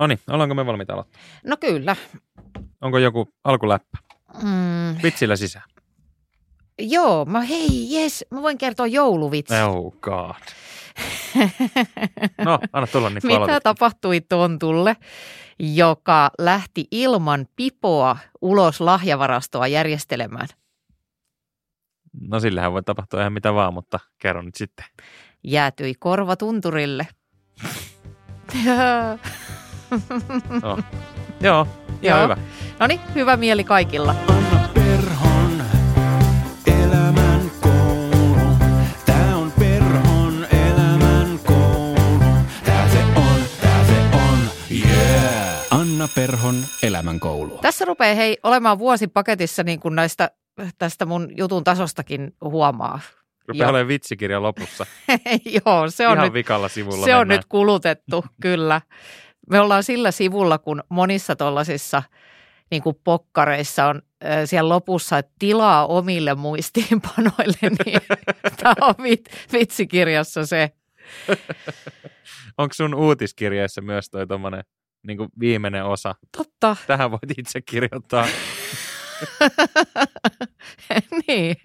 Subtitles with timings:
[0.00, 1.20] No niin, ollaanko me valmiita aloittaa?
[1.46, 1.96] No kyllä.
[2.80, 3.98] Onko joku alkuläppä?
[4.42, 5.64] Mm, Vitsillä sisään.
[6.78, 9.54] joo, mä hei, jes, mä voin kertoa jouluvitsi.
[9.54, 10.34] Oh god.
[12.44, 13.62] No, anna tulla niin Mitä aloitat.
[13.62, 14.96] tapahtui Tontulle,
[15.58, 20.48] joka lähti ilman pipoa ulos lahjavarastoa järjestelemään?
[22.20, 24.86] No sillähän voi tapahtua ihan mitä vaan, mutta kerro nyt sitten.
[25.44, 27.06] Jäätyi korva tunturille.
[30.62, 30.78] No.
[31.40, 31.66] Joo,
[32.02, 32.22] ihan Joo.
[32.22, 32.36] hyvä.
[32.78, 34.14] no niin, hyvä mieli kaikilla.
[34.28, 35.62] Anna Perhon
[36.66, 38.56] elämän koulu.
[39.06, 42.20] Tää on Perhon elämän koulu.
[42.64, 44.38] Tää se on, tää se on,
[44.78, 45.66] yeah.
[45.70, 47.58] Anna Perhon elämän koulu.
[47.58, 50.30] Tässä rupeaa hei olemaan vuosi paketissa niin kuin näistä,
[50.78, 53.00] tästä mun jutun tasostakin huomaa.
[53.48, 54.86] Rupeaa olemaan vitsikirja lopussa.
[55.66, 57.38] Joo, se on, ihan nyt, vikalla sivulla se on mennään.
[57.38, 58.80] nyt kulutettu, kyllä.
[59.50, 62.02] Me ollaan sillä sivulla, kun monissa tuollaisissa
[62.70, 64.02] niin kuin pokkareissa on
[64.44, 68.00] siellä lopussa, että tilaa omille muistiinpanoille, niin
[68.56, 70.70] tämä on vit, vitsikirjassa se.
[72.58, 74.64] Onko sun uutiskirjeessä myös toi tommonen
[75.06, 76.14] niin viimeinen osa?
[76.36, 78.26] Totta, Tähän voit itse kirjoittaa.
[81.28, 81.56] niin.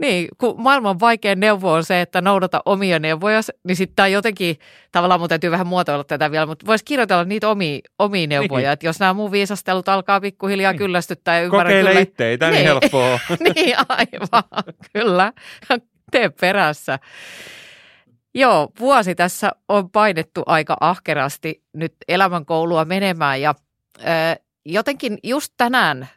[0.00, 4.56] Niin, kun maailman vaikein neuvo on se, että noudata omia neuvoja, niin sitten tämä jotenkin,
[4.92, 8.72] tavallaan mun täytyy vähän muotoilla tätä vielä, mutta voisi kirjoitella niitä omia, omia neuvoja, Niin.
[8.72, 10.78] että jos nämä mun viisastelut alkaa pikkuhiljaa Niin.
[10.78, 12.00] kyllästyttää ja ymmärrän Kokeile kyllä.
[12.00, 12.66] itse, ei tää niin Niin.
[12.66, 13.18] helppoa.
[13.54, 15.32] niin, aivan, kyllä,
[16.12, 16.98] tee perässä.
[18.34, 23.54] Joo, vuosi tässä on painettu aika ahkerasti nyt elämänkoulua menemään ja
[23.98, 24.02] ö,
[24.64, 26.08] jotenkin just tänään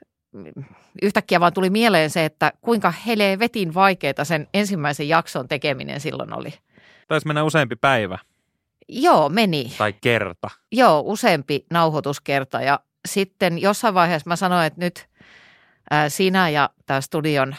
[1.02, 6.54] yhtäkkiä vaan tuli mieleen se, että kuinka helvetin vaikeaa sen ensimmäisen jakson tekeminen silloin oli.
[7.08, 8.18] Taisi mennä useampi päivä
[8.88, 9.74] Joo, meni.
[9.78, 10.50] tai kerta.
[10.72, 15.08] Joo, useampi nauhoituskerta ja sitten jossain vaiheessa mä sanoin, että nyt
[15.92, 17.56] ää, sinä ja tämä studion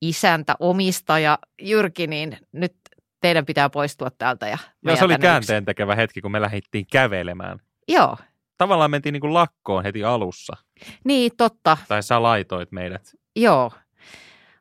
[0.00, 2.74] isäntä, omistaja Jyrki, niin nyt
[3.20, 4.48] teidän pitää poistua täältä.
[4.48, 7.58] Ja Joo, se oli käänteen tekevä hetki, kun me lähdettiin kävelemään.
[7.88, 8.16] Joo,
[8.58, 10.56] Tavallaan mentiin niin kuin lakkoon heti alussa.
[11.04, 13.14] niin totta, Tai sä laitoit meidät.
[13.36, 13.72] joo.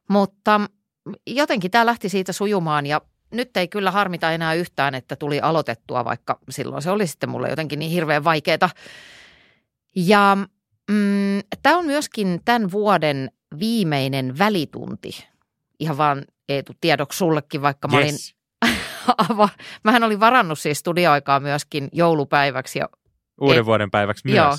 [0.10, 0.62] Mutta
[1.28, 3.02] jotenkin tämä lähti siitä sujumaan ja
[3.32, 7.50] nyt ei kyllä harmita enää yhtään, että tuli aloitettua, vaikka silloin se oli sitten mulle
[7.50, 8.70] jotenkin niin hirveän vaikeaa.
[9.96, 10.38] Ja
[10.92, 15.28] mm, tämä on myöskin tämän vuoden viimeinen välitunti.
[15.80, 18.36] Ihan vaan Eetu tiedoksi sullekin, vaikka mä olin Yes.
[19.30, 19.50] ava,
[19.84, 22.80] mähän olin varannut siis studioaikaa myöskin joulupäiväksi.
[22.80, 22.90] Ja,
[23.42, 23.66] Uuden Ei.
[23.66, 24.36] vuoden päiväksi myös.
[24.36, 24.56] Joo.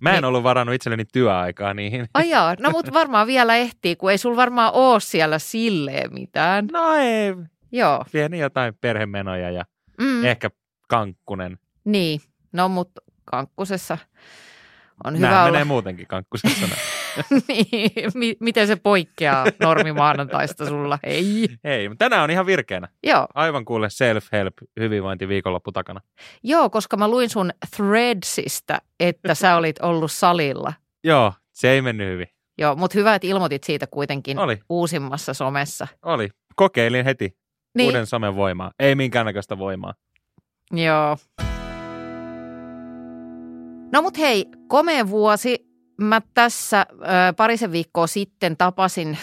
[0.00, 0.24] Mä en Niin.
[0.24, 2.06] ollut varannut itselleni työaikaa niihin.
[2.14, 6.66] ai jaa, no mutta varmaan vielä ehtii, kun ei sul varmaan ole siellä silleen mitään.
[6.72, 7.34] No ei,
[7.72, 9.64] Joo, pieni jotain perhemenoja ja
[10.00, 10.50] mm, ehkä
[10.88, 11.58] kankkunen.
[11.84, 12.20] niin.
[12.52, 13.98] No mutta kankkusessa
[15.04, 15.50] on Nämä hyvä olla.
[15.52, 16.66] menee muutenkin kankkusessa.
[17.48, 20.98] niin, mi- miten se poikkeaa normimaanantaista sulla?
[21.02, 21.48] Ei.
[21.64, 22.88] Hei, mutta tänään on ihan virkeänä.
[23.02, 26.00] Joo, Aivan kuule self-help hyvinvointi viikonloppu takana.
[26.42, 30.72] joo, koska mä luin sun threadsista, että sä olit ollut salilla.
[31.04, 32.26] Joo, se ei mennyt hyvin.
[32.58, 34.58] Joo, mutta hyvä, että ilmoitit siitä kuitenkin Oli.
[34.68, 35.86] uusimmassa somessa.
[36.02, 36.28] Oli.
[36.56, 37.36] Kokeilin heti
[37.74, 38.70] Niin, uuden somen voimaa.
[38.78, 39.94] Ei minkäännäköistä voimaa.
[40.72, 41.16] joo.
[43.94, 45.66] No mut hei, komea vuosi.
[46.00, 46.86] Mä tässä äh,
[47.36, 49.18] parisen viikkoa sitten tapasin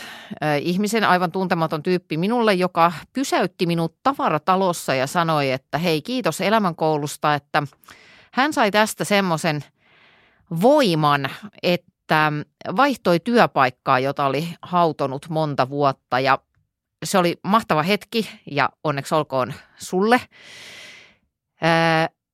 [0.61, 7.35] ihmisen, aivan tuntematon tyyppi minulle, joka pysäytti minut tavaratalossa ja sanoi, että hei kiitos elämänkoulusta,
[7.35, 7.63] että
[8.33, 9.63] hän sai tästä semmoisen
[10.61, 11.29] voiman,
[11.63, 12.31] että
[12.75, 16.39] vaihtoi työpaikkaa, jota oli hautonut monta vuotta ja
[17.05, 20.21] se oli mahtava hetki ja onneksi olkoon sulle.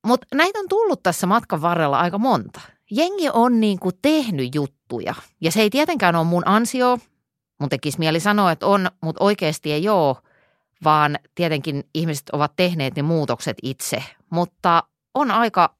[0.08, 2.60] Mutta näitä on tullut tässä matkan varrella aika monta.
[2.90, 6.98] Jengi on niin kuin tehnyt juttuja ja se ei tietenkään ole mun ansio.
[7.60, 10.16] Mun tekisi mieli sanoa, että on, mutta oikeasti ei ole,
[10.84, 14.02] vaan tietenkin ihmiset ovat tehneet ne muutokset itse.
[14.30, 14.82] Mutta
[15.14, 15.74] on aika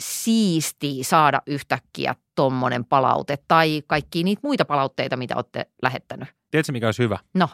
[0.00, 6.28] siistiä saada yhtäkkiä tommonen palaute tai kaikki niitä muita palautteita, mitä olette lähettänyt.
[6.50, 7.18] Tiedätkö, mikä olisi hyvä?
[7.34, 7.48] No.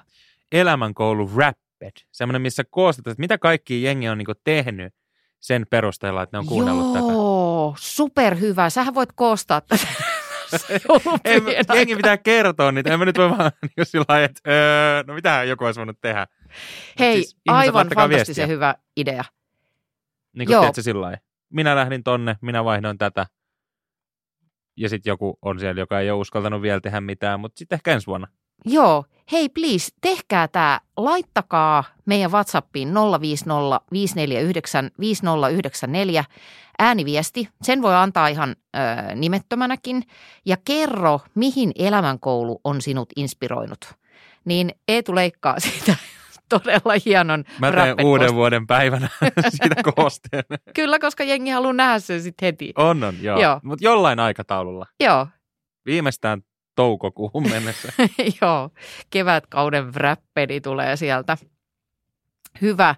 [0.52, 1.93] Elämänkoulu Rapped.
[2.12, 4.94] Semmoinen, missä koostetaan, että mitä kaikki jengi on niinku tehnyt
[5.44, 7.12] sen perusteella, että ne on kuunnellut tätä.
[7.12, 8.70] Joo, superhyvä.
[8.70, 9.87] Sähän voit koostaa tätä.
[10.88, 12.93] Joulupyhien jengi pitää kertoa niitä.
[12.93, 16.00] En mä nyt voi vaan niin sillä lailla, että öö, no mitähän joku olisi voinut
[16.00, 16.26] tehdä.
[16.43, 18.46] Mut Hei, siis aivan fantastisen viestiä.
[18.46, 19.25] hyvä idea.
[20.37, 20.62] Niin kuin Joo.
[20.62, 21.19] tiedätkö sillä lailla.
[21.52, 23.26] Minä lähdin tonne, minä vaihdoin tätä.
[24.76, 27.93] Ja sitten joku on siellä, joka ei ole uskaltanut vielä tehdä mitään, mutta sitten ehkä
[27.93, 28.29] ensi vuonna.
[28.64, 36.25] Joo, hei please, tehkää tämä, laittakaa meidän WhatsAppiin 050 549 5094
[36.78, 37.49] ääniviesti.
[37.62, 40.02] Sen voi antaa ihan ö, nimettömänäkin
[40.46, 43.94] ja kerro, mihin elämänkoulu on sinut inspiroinut.
[44.44, 45.96] Niin Eetu leikkaa siitä
[46.49, 49.08] todella hienon Mä teen uuden vuoden päivänä
[49.50, 50.44] siitä koosteen.
[50.75, 52.72] Kyllä, koska jengi haluaa nähdä sen sitten heti.
[52.76, 53.40] On, on, joo.
[53.40, 53.61] Joo.
[53.62, 54.87] Mutta jollain aikataululla.
[55.00, 55.26] Joo,
[55.87, 56.43] Viimeistään
[56.75, 57.93] toukokuuhun mennessä.
[58.41, 58.71] Joo,
[59.11, 61.37] kevätkauden räppedi tulee sieltä.
[62.62, 62.94] Hyvä.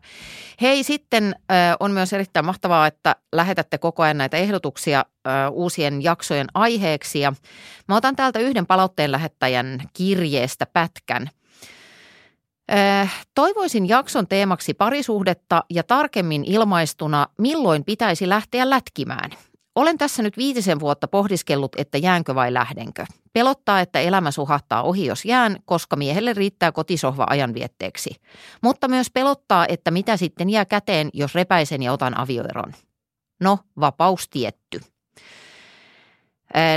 [0.60, 1.34] Hei, sitten
[1.80, 5.04] on myös erittäin mahtavaa, että lähetätte koko ajan näitä ehdotuksia
[5.50, 7.20] uusien jaksojen aiheeksi.
[7.20, 7.32] Ja
[7.88, 11.30] mä otan täältä yhden palautteen lähettäjän kirjeestä pätkän.
[13.34, 19.30] Toivoisin jakson teemaksi parisuhdetta ja tarkemmin ilmaistuna, milloin pitäisi lähteä lätkimään.
[19.76, 23.06] Olen tässä nyt viitisen vuotta pohdiskellut, että jäänkö vai lähdenkö.
[23.32, 28.10] Pelottaa, että elämä suhahtaa ohi, jos jään, koska miehelle riittää kotisohva ajanvietteeksi.
[28.62, 32.74] Mutta myös pelottaa, että mitä sitten jää käteen, jos repäisen ja otan avioeron.
[33.40, 34.80] No, vapaus tietty.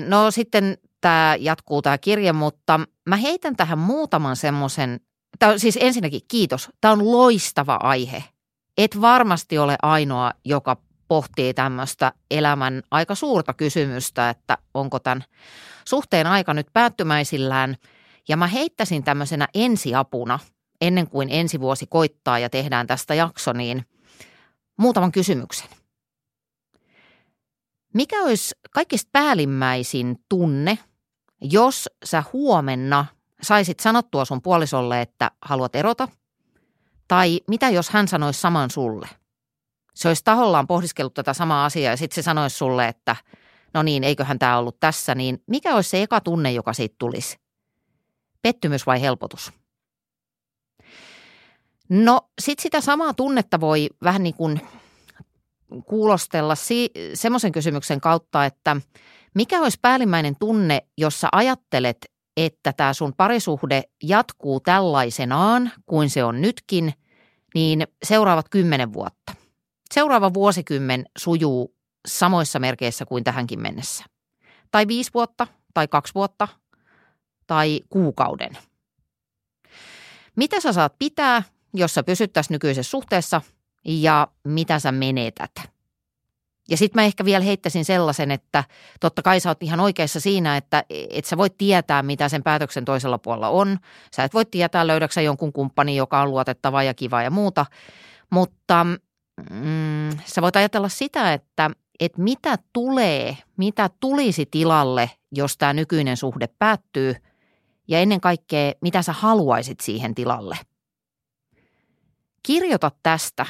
[0.08, 2.80] No sitten tämä jatkuu tämä kirje, mutta
[3.10, 5.00] mä heitän tähän muutaman semmoisen,
[5.58, 8.24] siis ensinnäkin kiitos, tämä on loistava aihe.
[8.78, 10.78] Et varmasti ole ainoa, joka
[11.10, 15.24] pohtii tämmöistä elämän aika suurta kysymystä, että onko tämän
[15.86, 17.76] suhteen aika nyt päättymäisillään.
[18.28, 20.40] Ja mä heittäisin tämmöisenä ensiapuna,
[20.82, 23.86] ennen kuin ensi vuosi koittaa ja tehdään tästä jakso, niin
[24.78, 25.70] muutaman kysymyksen.
[27.94, 30.78] Mikä olisi kaikista päällimmäisin tunne,
[31.42, 33.06] jos sä huomenna
[33.42, 36.08] saisit sanottua sun puolisolle, että haluat erota?
[37.08, 39.19] Tai mitä jos hän sanoisi saman sulle?
[40.00, 43.16] Se olisi tahollaan pohdiskellut tätä samaa asiaa ja sitten se sanoisi sulle, että
[43.74, 47.38] no niin, eiköhän tämä ollut tässä, niin mikä olisi se eka tunne, joka siitä tulisi?
[48.42, 49.52] Pettymys vai helpotus?
[51.90, 54.62] No sitten sitä samaa tunnetta voi vähän niin kuin
[55.86, 58.76] kuulostella si- semmoisen kysymyksen kautta, että
[59.36, 61.98] mikä olisi päällimmäinen tunne, jos sä ajattelet,
[62.38, 66.94] että tämä sun parisuhde jatkuu tällaisenaan kuin se on nytkin,
[67.56, 69.19] niin seuraavat kymmenen vuotta.
[69.94, 71.76] Seuraava vuosikymmen sujuu
[72.08, 74.06] samoissa merkeissä kuin tähänkin mennessä.
[74.72, 76.48] Tai viisi vuotta, tai kaksi vuotta,
[77.48, 78.58] tai kuukauden.
[80.36, 81.44] Mitä sä saat pitää,
[81.74, 83.42] jos sä pysyttäisiin nykyisessä suhteessa,
[83.86, 85.52] ja mitä sä menetät?
[86.70, 88.64] Ja sitten mä ehkä vielä heittäisin sellaisen, että
[89.00, 92.86] totta kai sä oot ihan oikeassa siinä, että et sä voit tietää, mitä sen päätöksen
[92.86, 93.78] toisella puolella on.
[94.16, 97.66] Sä et voi tietää, löydäksä jonkun kumppanin, joka on luotettava ja kiva ja muuta.
[98.30, 98.86] Mutta
[99.50, 106.18] mm, sä voit ajatella sitä, että, että mitä tulee, mitä tulisi tilalle, jos tämä nykyinen
[106.18, 107.16] suhde päättyy.
[107.88, 110.58] Ja ennen kaikkea, mitä sä haluaisit siihen tilalle.
[112.44, 113.46] Kirjoita tästä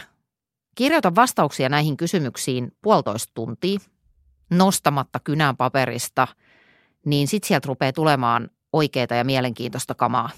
[0.79, 3.79] Kirjoita vastauksia näihin kysymyksiin puolitoista tuntia
[4.49, 6.27] nostamatta kynän paperista,
[7.05, 10.29] niin sit sieltä rupeaa tulemaan oikeaa ja mielenkiintoista kamaa.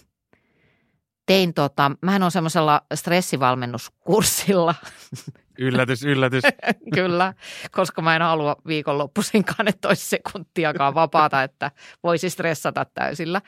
[1.25, 4.75] Tein tota, mähän on semmoisella stressivalmennuskurssilla,
[5.59, 6.43] Yllätys, yllätys.
[6.95, 7.33] kyllä,
[7.71, 11.71] koska mä en halua viikonloppuisinkaan, että olisi sekuntiakaan vapaata, että
[12.03, 13.41] voisi stressata täysillä.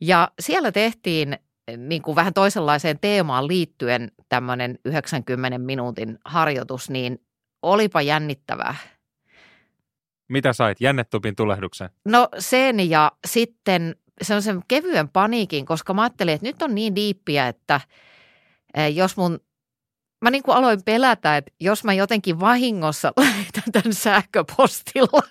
[0.00, 1.38] Ja siellä tehtiin
[1.76, 7.20] niin kuin vähän toisenlaiseen teemaan liittyen tämmöinen 90 minuutin harjoitus, niin
[7.62, 8.76] olipa jännittävää.
[10.28, 10.80] Mitä sait?
[10.80, 11.90] Jännetupin tulehduksen.
[12.04, 17.48] No sen ja sitten sellaisen kevyen paniikin, koska mä ajattelin, että nyt on niin diippiä,
[17.48, 17.80] että
[18.74, 19.40] eh, jos mun,
[20.24, 25.22] mä niin kuin aloin pelätä, että jos mä jotenkin vahingossa lähetän tämän sähköpostilla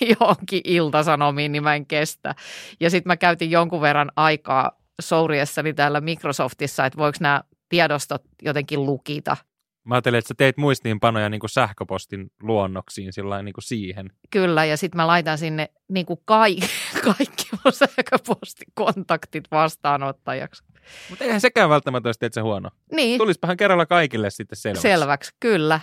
[0.20, 2.34] johonkin iltasanomiin, niin mä en kestä.
[2.80, 8.86] Ja sitten mä käytin jonkun verran aikaa souriessani täällä Microsoftissa, että voiko nämä tiedostot jotenkin
[8.86, 9.36] lukita.
[9.84, 14.10] Mä ajattelin, että sä teit muistiinpanoja niin kuin sähköpostin luonnoksiin sillä niin kuin siihen.
[14.30, 16.66] Kyllä, ja sitten mä laitan sinne niin kuin kaikki,
[17.04, 20.64] kaikki mun sähköpostikontaktit vastaanottajaksi.
[21.10, 22.70] Mutta eihän sekään välttämättä olisi teet se huono.
[22.92, 24.82] Niin, Tulispahan kerralla kaikille sitten selväksi.
[24.82, 25.80] selväksi, kyllä.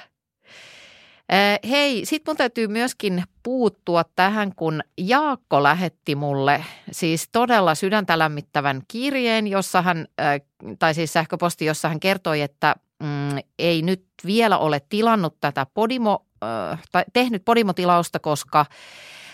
[1.30, 8.20] Eh, Hei, sitten mun täytyy myöskin puuttua tähän, kun Jaakko lähetti mulle siis todella sydäntä
[8.20, 10.42] lämmittävän kirjeen, jossa hän, eh,
[10.80, 16.26] tai siis sähköposti, jossa hän kertoi, että mm, ei nyt vielä ole tilannut tätä Podimo,
[16.44, 18.66] äh, tai tehnyt Podimo-tilausta, koska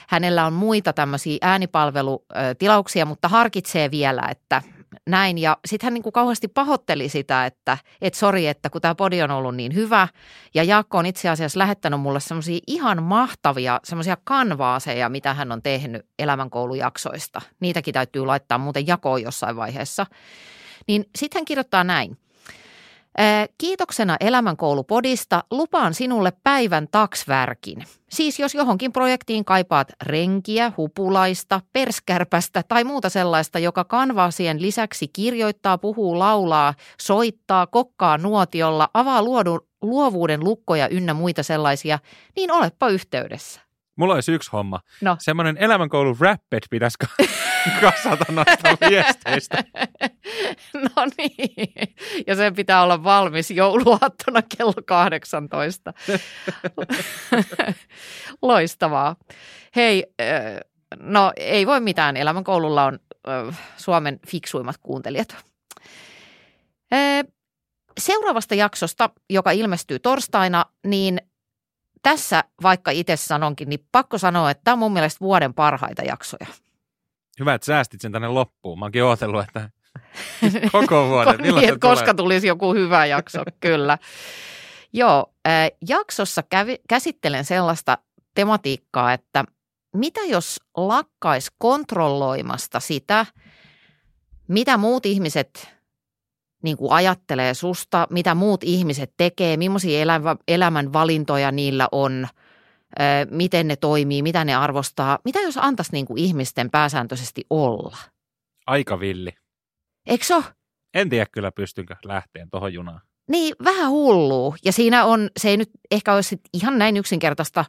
[0.07, 4.61] hänellä on muita tämmöisiä äänipalvelutilauksia, mutta harkitsee vielä, että,
[5.09, 5.37] näin.
[5.37, 9.21] Ja sitten hän niin kuin kauheasti pahoitteli sitä, että et sori, että kun tämä podi
[9.21, 10.07] on ollut niin hyvä.
[10.53, 15.61] Ja Jaakko on itse asiassa lähettänyt mulle semmoisia ihan mahtavia semmoisia kanvaaseja, mitä hän on
[15.61, 17.41] tehnyt elämänkoulujaksoista.
[17.59, 20.05] Niitäkin täytyy laittaa muuten jakoon jossain vaiheessa.
[20.87, 22.17] Niin sitten hän kirjoittaa näin.
[23.17, 27.83] Ää, Kiitoksena elämänkoulupodista lupaan sinulle päivän taksvärkin.
[28.09, 35.77] Siis jos johonkin projektiin kaipaat renkiä, hupulaista, perskärpästä tai muuta sellaista, joka kanvaasien lisäksi kirjoittaa,
[35.77, 39.23] puhuu, laulaa, soittaa, kokkaa nuotiolla, avaa
[39.81, 41.99] luovuuden lukkoja ynnä muita sellaisia,
[42.35, 43.61] niin olepa yhteydessä.
[43.95, 44.79] Mulla olisi yksi homma.
[45.01, 45.15] No.
[45.19, 47.25] Semmoinen elämänkoulun rappet pitäisi ka-
[47.81, 49.63] kasata noista viesteistä.
[50.73, 51.73] No niin,
[52.27, 55.93] ja sen pitää olla valmis jouluaattona kello 18.
[58.41, 59.15] Loistavaa.
[59.75, 60.59] Hei, äh,
[60.99, 62.17] no ei voi mitään.
[62.17, 62.99] Elämänkoululla on
[63.29, 65.35] äh, Suomen fiksuimmat kuuntelijat.
[66.93, 67.25] Äh,
[67.99, 71.21] Seuraavasta jaksosta, joka ilmestyy torstaina, niin
[72.05, 76.47] tässä vaikka itse sanonkin, niin pakko sanoa, että tämä on mun mielestä vuoden parhaita jaksoja.
[77.39, 78.79] Hyvä, että säästit sen tänne loppuun.
[78.79, 79.69] Mä oonkin ootellut, että
[80.71, 81.39] koko vuoden.
[81.39, 83.97] Niin, että koska tulisi joku hyvä jakso, kyllä.
[84.93, 87.97] Joo, äh, jaksossa kävi, käsittelen sellaista
[88.35, 89.43] tematiikkaa, että
[89.95, 93.25] mitä jos lakkais kontrolloimasta sitä,
[94.47, 95.74] mitä muut ihmiset
[96.63, 102.27] niin kuin ajattelee susta, mitä muut ihmiset tekee, millaisia elämä, elämän valintoja niillä on,
[102.99, 105.19] ö, miten ne toimii, mitä ne arvostaa.
[105.25, 107.97] Mitä jos antaisi niin kuin ihmisten pääsääntöisesti olla?
[108.67, 109.31] Aika villi.
[110.07, 110.43] Eikö se ole?
[110.93, 113.01] En tiedä kyllä pystynkö lähteen tuohon junaan.
[113.29, 114.55] Niin, vähän hullua.
[114.65, 117.65] Ja siinä on, se ei nyt ehkä olisi sit ihan näin yksinkertaista,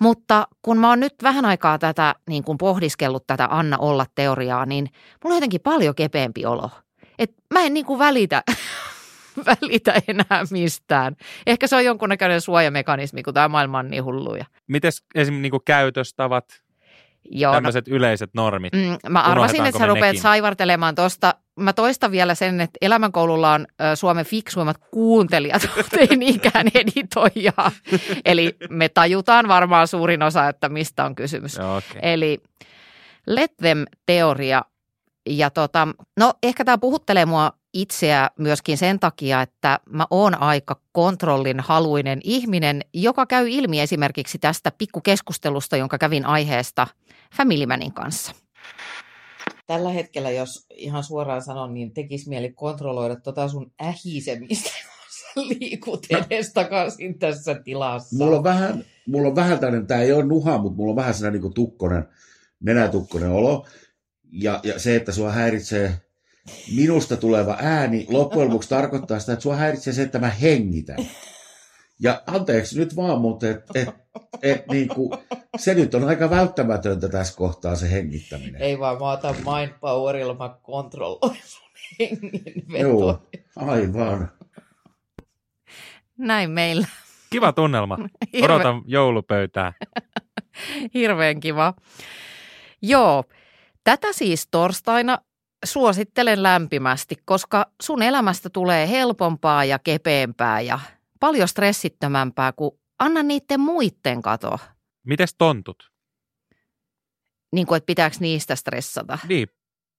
[0.00, 4.66] mutta kun mä oon nyt vähän aikaa tätä niin kuin pohdiskellut tätä Anna olla teoriaa,
[4.66, 4.88] niin
[5.24, 6.70] mulla on jotenkin paljon kepeämpi olo.
[7.18, 8.42] Et mä en niin kuin välitä,
[9.46, 11.16] välitä enää mistään.
[11.46, 14.44] Ehkä se on jonkunnäköinen suojamekanismi, kun tämä maailma on niin hulluja.
[14.66, 16.62] Mites esimerkiksi niinku käytöstavat,
[17.30, 18.72] Joo, no, tämmöiset yleiset normit?
[18.72, 20.22] Mm, mä arvasin, että sä rupeat nekin?
[20.22, 21.34] saivartelemaan tuosta.
[21.56, 27.72] Mä toistan vielä sen, että elämänkoululla on Suomen fiksuimmat kuuntelijat, mutta ei niinkään editoijaa.
[28.24, 31.56] Eli me tajutaan varmaan suurin osa, että mistä on kysymys.
[31.56, 32.00] Joo, okay.
[32.02, 32.42] Eli
[33.26, 34.64] let them teoria.
[35.26, 40.80] Ja tota, no ehkä tämä puhuttelee mua itseä myöskin sen takia, että mä oon aika
[40.92, 46.86] kontrollin haluinen ihminen, joka käy ilmi esimerkiksi tästä pikkukeskustelusta, jonka kävin aiheesta
[47.36, 48.32] Family Manin kanssa.
[49.66, 54.70] Tällä hetkellä, jos ihan suoraan sanon, niin tekisi mieli kontrolloida tota sun ähisemistä,
[55.34, 58.24] kun liikut edestakaisin tässä tilassa.
[58.24, 61.14] Mulla on vähän, mulla on vähän tämmöinen, tämä ei ole nuha, mutta mulla on vähän
[61.14, 62.08] sellainen niin tukkonen,
[62.60, 63.66] nenätukkonen olo.
[64.32, 66.00] Ja, ja se, että sua häiritsee
[66.76, 70.96] minusta tuleva ääni, loppujen lopuksi tarkoittaa sitä, että sua häiritsee se, että mä hengitän.
[72.00, 73.88] Ja anteeksi nyt vaan, mutta et, et,
[74.42, 75.18] et, niin kuin,
[75.56, 78.62] se nyt on aika välttämätöntä tässä kohtaa se hengittäminen.
[78.62, 81.68] Ei vaan, mä otan mind powerilla, mä kontrolloin sun
[82.00, 82.80] hengenvetoa.
[82.80, 83.22] Joo,
[83.56, 84.30] aivan.
[86.18, 86.86] Näin meillä.
[87.30, 87.98] Kiva tunnelma.
[88.42, 89.72] Odotan joulupöytää.
[90.94, 91.74] Hirveän kiva.
[92.82, 93.24] Joo,
[93.88, 95.18] tätä siis torstaina
[95.64, 100.78] suosittelen lämpimästi, koska sun elämästä tulee helpompaa ja kepeämpää ja
[101.20, 104.58] paljon stressittömämpää, kun anna niiden muitten kato.
[105.06, 105.90] Mites tontut?
[107.52, 109.18] Niin kuin, että pitääkö niistä stressata.
[109.28, 109.48] Niin,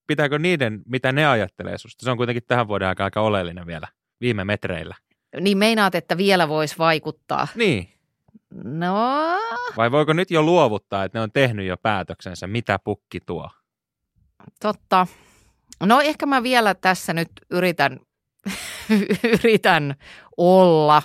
[0.06, 2.04] pitääkö niiden, mitä ne ajattelee susta?
[2.04, 3.88] Se on kuitenkin tähän vuoden aika aika oleellinen vielä
[4.20, 4.94] viime metreillä.
[5.40, 7.48] Niin meinaat, että vielä voisi vaikuttaa.
[7.54, 7.88] Niin,
[8.64, 8.94] No,
[9.76, 13.50] vai voiko nyt jo luovuttaa, että ne on tehnyt jo päätöksensä, mitä pukki tuo?
[14.60, 15.06] Totta.
[15.80, 18.00] No ehkä mä vielä tässä nyt yritän,
[19.42, 19.94] yritän
[20.36, 21.02] olla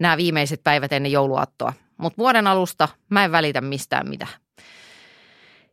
[0.00, 1.72] nämä viimeiset päivät ennen jouluaattoa.
[1.96, 4.32] Mutta vuoden alusta mä en välitä mistään mitään.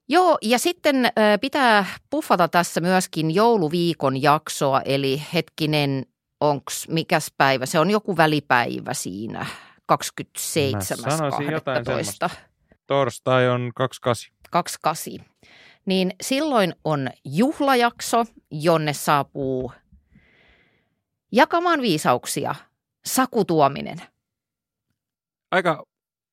[0.09, 1.11] Joo, ja sitten
[1.41, 6.05] pitää puffata tässä myöskin jouluviikon jaksoa, eli hetkinen,
[6.41, 7.65] onks mikäs päivä?
[7.65, 9.45] Se on joku välipäivä siinä,
[9.85, 11.11] 27.
[11.11, 12.29] Mä sanoisin jotain 12.
[12.87, 14.33] Torstai on 28.
[14.51, 15.35] 28.
[15.85, 19.71] Niin silloin on juhlajakso, jonne saapuu
[21.31, 22.55] jakamaan viisauksia
[23.05, 24.01] Saku Tuominen.
[25.51, 25.85] Aika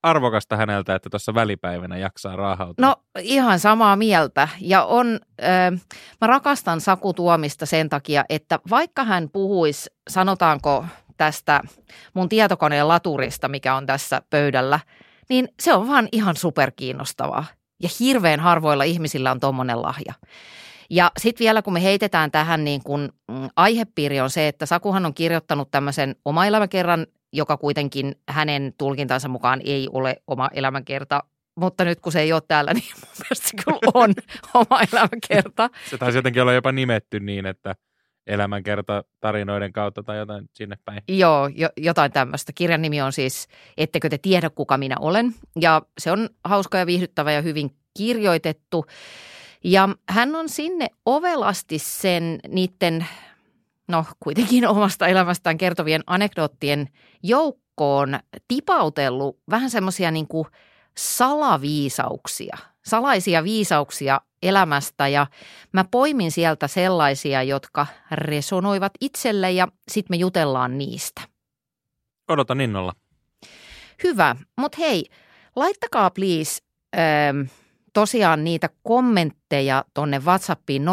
[0.02, 2.87] arvokasta häneltä, että tuossa välipäivänä jaksaa raahautua.
[2.87, 5.80] No ihan samaa mieltä ja on, äh,
[6.21, 10.85] mä rakastan Saku Tuomista sen takia, että vaikka hän puhuisi, sanotaanko
[11.16, 11.61] tästä
[12.14, 14.80] mun tietokoneen laturista, mikä on tässä pöydällä,
[15.28, 17.44] niin se on vaan ihan superkiinnostavaa.
[17.82, 20.14] Ja hirveän harvoilla ihmisillä on tommonen lahja.
[20.90, 25.06] Ja sitten vielä kun me heitetään tähän niin kun, mm, aihepiiri on se, että Sakuhan
[25.06, 31.22] on kirjoittanut tämmöisen oma elämäkerran, joka kuitenkin hänen tulkintansa mukaan ei ole oma elämäkerta.
[31.56, 34.14] Mutta nyt kun se ei ole täällä, niin mun mielestä se kyllä on
[34.54, 35.70] oma elämäkerta.
[35.90, 37.74] Se taisi jotenkin olla jopa nimetty niin, että
[38.26, 41.02] elämänkerta tarinoiden kautta tai jotain sinne päin.
[41.08, 42.52] Joo, jo, jotain tämmöistä.
[42.54, 45.34] Kirjan nimi on siis Ettekö te tiedä, kuka minä olen?
[45.60, 48.86] Ja se on hauska ja viihdyttävä ja hyvin kirjoitettu.
[49.64, 53.06] Ja hän on sinne ovelasti sen niiden,
[53.88, 56.88] no kuitenkin omasta elämästään kertovien anekdoottien
[57.22, 60.26] joukkoon tipautellut vähän semmoisia niin
[60.96, 65.26] salaviisauksia, salaisia viisauksia elämästä ja
[65.72, 71.20] mä poimin sieltä sellaisia, jotka resonoivat itselle ja sitten me jutellaan niistä.
[72.28, 72.92] Odotan innolla.
[74.04, 75.04] Hyvä, mutta hei,
[75.56, 76.62] laittakaa please
[76.98, 77.40] ähm,
[77.92, 80.86] tosiaan niitä kommentteja tonne WhatsAppiin 050549594,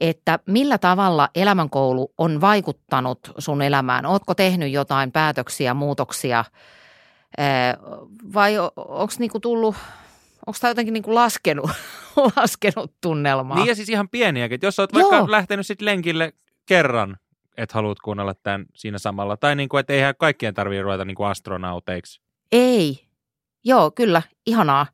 [0.00, 4.06] että millä tavalla elämänkoulu on vaikuttanut sun elämään.
[4.06, 6.44] Ootko tehnyt jotain päätöksiä, muutoksia
[8.34, 9.76] vai onko niinku tullut,
[10.46, 11.70] onko tämä jotenkin niinku laskenut,
[12.36, 13.56] laskenut tunnelmaa?
[13.56, 14.54] Niin ja siis ihan pieniäkin.
[14.54, 15.30] että Jos olet vaikka Joo.
[15.30, 16.32] lähtenyt sitten lenkille
[16.66, 17.16] kerran,
[17.56, 19.36] että haluat kuunnella tämän siinä samalla.
[19.36, 22.20] Tai niin kuin, että eihän kaikkien tarvitse ruveta niin kuin astronauteiksi.
[22.52, 23.06] Ei.
[23.64, 24.22] Joo, kyllä.
[24.46, 24.86] Ihanaa.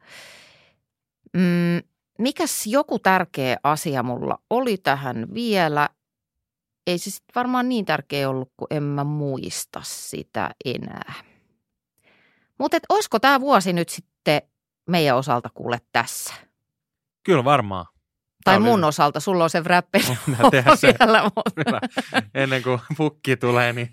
[1.33, 1.83] Mm,
[2.19, 5.89] mikäs joku tärkeä asia mulla oli tähän vielä?
[6.87, 11.13] Ei se sitten varmaan niin tärkeä ollut, kun en mä muista sitä enää.
[12.59, 14.43] Mutta olisiko tämä vuosi nyt sitten
[14.89, 16.35] meidän osalta kuule tässä?
[17.25, 17.87] Kyllä varmaan.
[18.45, 20.95] Tai Tää oli- mun osalta, sulla on se räppi Pitää tehdä se.
[21.01, 21.23] vielä.
[21.67, 21.81] Hyvä.
[22.35, 23.89] Ennen kuin pukki tulee, niin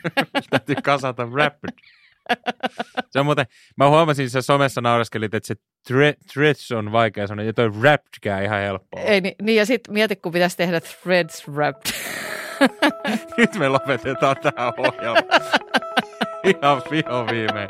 [0.50, 1.70] täytyy kasata rapid.
[3.10, 3.46] Se on muuten,
[3.76, 5.54] mä huomasin, sä somessa naureskelit, että se
[5.90, 9.00] thre- threads on vaikea sanoa, ja toi rapkää ihan helppoa.
[9.02, 11.92] Ei, niin, niin ja sitten mieti, kun pitäisi tehdä threads wrapped.
[13.38, 15.20] Nyt me lopetetaan tämä ohjelma.
[16.44, 17.68] Ihan viho viimein.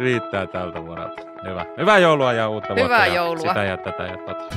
[0.00, 1.22] Riittää tältä vuodelta.
[1.48, 1.66] Hyvä.
[1.78, 3.06] Hyvää joulua ja uutta Hyvää vuotta.
[3.06, 3.48] ja joulua.
[3.48, 4.56] Sitä ja tätä ja tota.